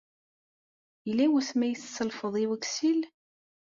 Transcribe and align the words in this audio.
Yella 1.07 1.25
wasmi 1.31 1.63
ay 1.65 1.73
as-tselfeḍ 1.75 2.33
i 2.43 2.45
weksil? 2.49 2.99